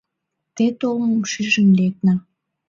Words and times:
Те 0.55 0.65
толмым 0.79 1.21
шижын 1.31 1.67
лекна. 1.77 2.15